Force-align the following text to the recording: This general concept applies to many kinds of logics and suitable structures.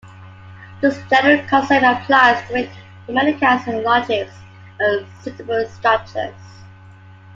This 0.81 0.99
general 1.11 1.47
concept 1.47 1.85
applies 1.85 2.41
to 2.47 2.67
many 3.13 3.33
kinds 3.33 3.67
of 3.67 3.83
logics 3.83 4.33
and 4.79 5.05
suitable 5.21 5.63
structures. 5.69 6.33